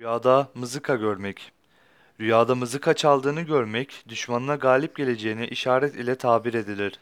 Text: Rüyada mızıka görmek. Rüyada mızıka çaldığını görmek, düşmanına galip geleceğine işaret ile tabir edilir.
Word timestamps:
Rüyada 0.00 0.48
mızıka 0.54 0.96
görmek. 0.96 1.52
Rüyada 2.20 2.54
mızıka 2.54 2.94
çaldığını 2.94 3.40
görmek, 3.42 4.04
düşmanına 4.08 4.54
galip 4.54 4.96
geleceğine 4.96 5.48
işaret 5.48 5.94
ile 5.94 6.14
tabir 6.14 6.54
edilir. 6.54 7.00